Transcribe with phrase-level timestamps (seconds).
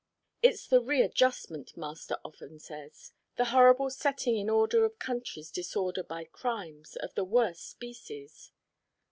[0.41, 6.23] It's the readjustment master often says the horrible setting in order of countries disordered by
[6.23, 8.51] crimes of the worst species.